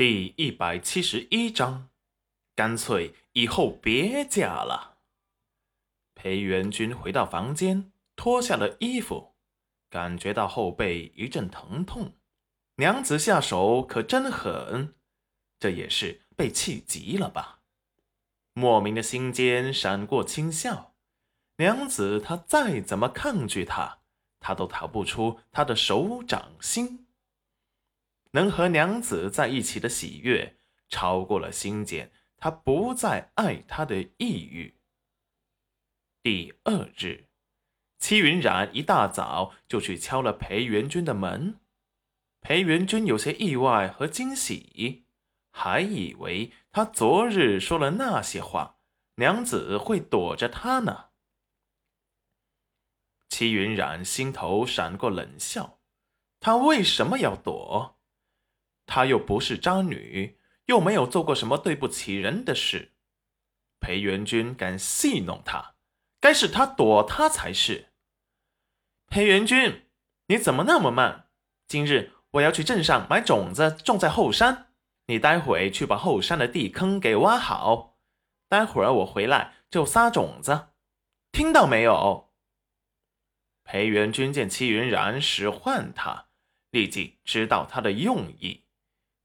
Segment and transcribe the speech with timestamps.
[0.00, 1.90] 第一百七十一章，
[2.56, 4.96] 干脆以后别嫁了。
[6.14, 9.34] 裴元君回到房间，脱下了衣服，
[9.90, 12.14] 感觉到后背一阵疼痛。
[12.76, 14.94] 娘子下手可真狠，
[15.58, 17.60] 这也是被气急了吧？
[18.54, 20.94] 莫名的心间闪过轻笑。
[21.58, 23.98] 娘子她再怎么抗拒他，
[24.40, 27.06] 他都逃不出他的手掌心。
[28.32, 30.56] 能和娘子在一起的喜悦，
[30.88, 34.80] 超过了心间他不再爱她的抑郁。
[36.22, 37.28] 第二日，
[37.98, 41.60] 戚云染一大早就去敲了裴元君的门。
[42.40, 45.04] 裴元君有些意外和惊喜，
[45.50, 48.78] 还以为他昨日说了那些话，
[49.16, 51.10] 娘子会躲着他呢。
[53.28, 55.80] 戚云染心头闪过冷笑，
[56.40, 57.99] 他为什么要躲？
[58.90, 60.36] 她又不是渣女，
[60.66, 62.90] 又没有做过什么对不起人的事。
[63.78, 65.76] 裴元君敢戏弄她，
[66.18, 67.92] 该是他躲她才是。
[69.06, 69.86] 裴元君，
[70.26, 71.28] 你怎么那么慢？
[71.68, 74.72] 今日我要去镇上买种子种在后山，
[75.06, 77.96] 你待会去把后山的地坑给挖好。
[78.48, 80.70] 待会儿我回来就撒种子，
[81.30, 82.32] 听到没有？
[83.62, 86.26] 裴元君见戚云然使唤他，
[86.72, 88.64] 立即知道他的用意。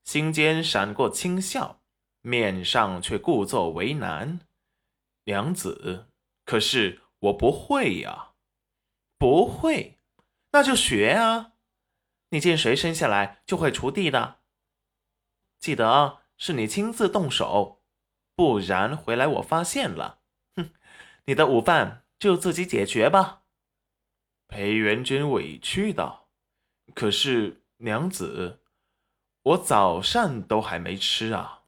[0.05, 1.81] 心间闪过轻笑，
[2.21, 4.39] 面上却故作为难。
[5.23, 6.07] 娘子，
[6.45, 8.33] 可是我不会呀，
[9.17, 9.97] 不会，
[10.51, 11.53] 那就学啊！
[12.29, 14.41] 你见谁生下来就会锄地的？
[15.59, 17.81] 记得是你亲自动手，
[18.35, 20.19] 不然回来我发现了，
[20.55, 20.69] 哼，
[21.25, 23.41] 你的午饭就自己解决吧。
[24.47, 26.29] 裴元君委屈道
[26.93, 28.61] ：“可是娘子。”
[29.45, 31.61] 我早膳都还没吃啊！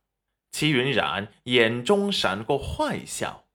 [0.51, 3.45] 齐云染眼中闪过坏笑。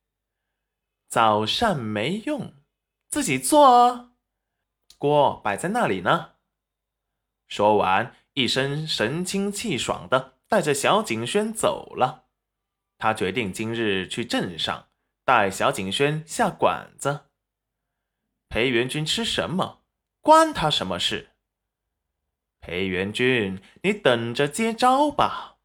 [1.08, 2.54] 早膳没用，
[3.10, 4.12] 自己做啊！
[4.96, 6.34] 锅摆在那里呢。
[7.48, 12.26] 说完，一身神清气爽的带着小景轩走了。
[12.98, 14.88] 他决定今日去镇上
[15.24, 17.26] 带小景轩下馆子。
[18.48, 19.82] 裴元君吃什么，
[20.20, 21.31] 关他什么事？
[22.62, 25.56] 裴元君，你等着接招吧。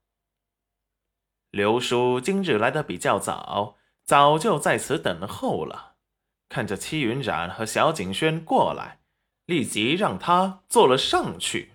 [1.51, 5.95] 刘叔今日来的比较早，早就在此等候了。
[6.49, 8.99] 看着戚云染和小景轩过来，
[9.45, 11.73] 立即让他坐了上去。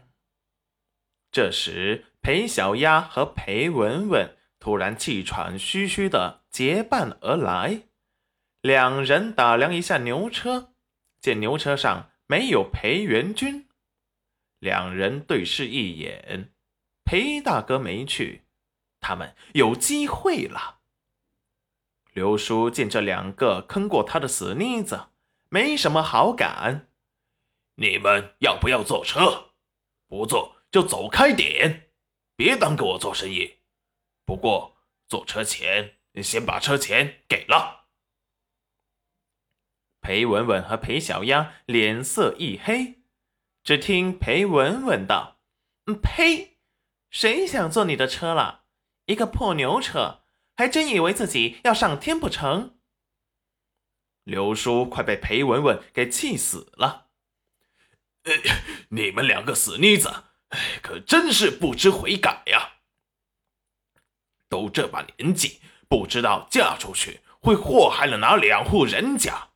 [1.30, 7.82] 这时，裴小丫和裴文文突然气喘吁吁的结伴而来，
[8.60, 10.72] 两人打量一下牛车，
[11.20, 13.68] 见牛车上没有裴元君。
[14.62, 16.52] 两人对视一眼，
[17.04, 18.44] 裴大哥没去，
[19.00, 20.82] 他们有机会了。
[22.12, 25.08] 刘叔见这两个坑过他的死妮子，
[25.48, 26.88] 没什么好感。
[27.74, 29.54] 你们要不要坐车？
[30.06, 31.90] 不坐就走开点，
[32.36, 33.56] 别耽搁我做生意。
[34.24, 34.76] 不过
[35.08, 37.86] 坐车前先把车钱给了。
[40.00, 43.01] 裴文文和裴小丫脸色一黑。
[43.64, 45.38] 只听裴文文道
[45.86, 46.58] ：“嗯呸！
[47.10, 48.64] 谁想坐你的车了？
[49.06, 50.22] 一个破牛车，
[50.56, 52.78] 还真以为自己要上天不成？”
[54.24, 57.08] 刘叔快被裴文文给气死了。
[58.24, 58.32] 呃，
[58.90, 60.08] 你们两个死妮子，
[60.48, 62.74] 哎，可真是不知悔改呀！
[64.48, 69.50] 都这把年纪，不知道嫁出去会祸害了哪两户人家。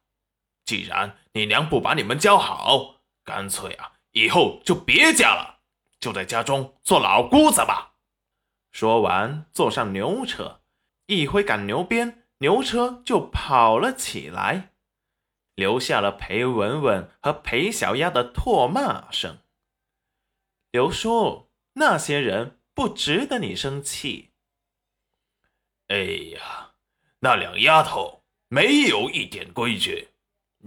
[0.64, 3.92] 既然你娘不把你们教好，干脆啊！
[4.16, 5.58] 以后就别嫁了，
[6.00, 7.96] 就在家中做老姑子吧。
[8.72, 10.62] 说完，坐上牛车，
[11.04, 14.70] 一挥赶牛鞭，牛车就跑了起来，
[15.54, 19.40] 留下了裴文文和裴小丫的唾骂声。
[20.70, 24.30] 刘叔，那些人不值得你生气。
[25.88, 25.96] 哎
[26.34, 26.70] 呀，
[27.20, 30.08] 那两丫头没有一点规矩，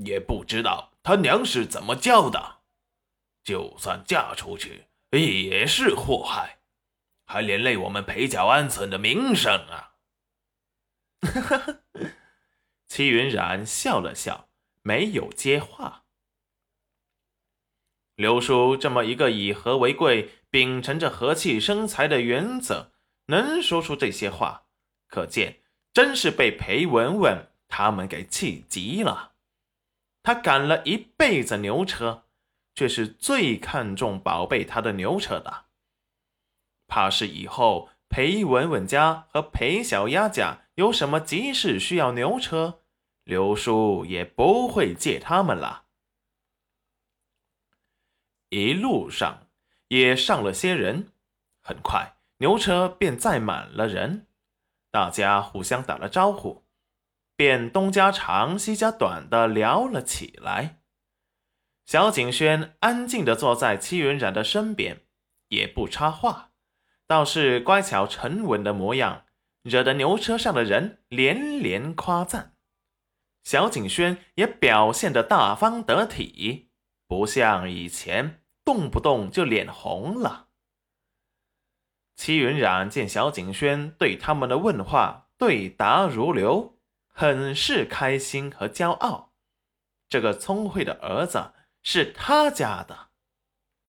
[0.06, 2.59] 也不知道他娘是怎么教的。
[3.50, 6.60] 就算嫁出去也是祸害，
[7.26, 9.96] 还连累我们裴家安村的名声啊！
[12.88, 14.50] 戚云染笑了笑，
[14.84, 16.06] 没有接话。
[18.14, 22.92] 刘叔这么一个以和为贵、秉承着和气生财的原则，
[23.26, 24.68] 能说出这些话，
[25.08, 25.62] 可见
[25.92, 29.34] 真是被裴文文他们给气急了。
[30.22, 32.28] 他赶了一辈子牛车。
[32.80, 35.66] 却是最看重宝贝他的牛车的。
[36.88, 42.80] 怕是以后裴文文家和裴小丫家有什么急事需要牛车，
[43.26, 45.88] 刘叔也不会借他们了。
[48.48, 49.50] 一路上
[49.90, 51.12] 也上了些人，
[51.62, 54.28] 很快牛车便载满了人，
[54.90, 56.64] 大家互相打了招呼，
[57.36, 60.79] 便东家长西家短的聊了起来。
[61.90, 65.02] 小景轩安静地坐在戚云染的身边，
[65.48, 66.52] 也不插话，
[67.08, 69.26] 倒是乖巧沉稳的模样，
[69.64, 72.54] 惹得牛车上的人连连夸赞。
[73.44, 76.70] 小景轩也表现得大方得体，
[77.08, 80.50] 不像以前动不动就脸红了。
[82.16, 86.78] 戚云染见小景轩对他们的问话对答如流，
[87.08, 89.34] 很是开心和骄傲。
[90.08, 91.54] 这个聪慧的儿子。
[91.84, 93.09] 是他家的。